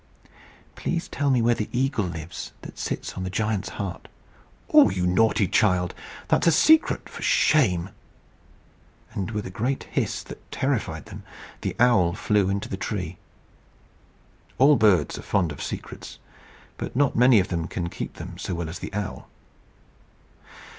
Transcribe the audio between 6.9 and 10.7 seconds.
For shame!" And with a great hiss that